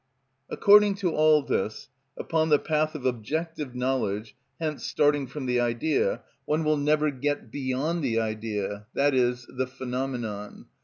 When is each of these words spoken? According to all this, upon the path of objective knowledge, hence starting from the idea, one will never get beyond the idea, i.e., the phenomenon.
According 0.49 0.95
to 0.95 1.11
all 1.11 1.43
this, 1.43 1.89
upon 2.17 2.49
the 2.49 2.57
path 2.57 2.95
of 2.95 3.05
objective 3.05 3.75
knowledge, 3.75 4.35
hence 4.59 4.83
starting 4.83 5.27
from 5.27 5.45
the 5.45 5.59
idea, 5.59 6.23
one 6.45 6.63
will 6.63 6.75
never 6.77 7.11
get 7.11 7.51
beyond 7.51 8.03
the 8.03 8.19
idea, 8.19 8.87
i.e., 8.97 9.35
the 9.47 9.67
phenomenon. 9.67 10.65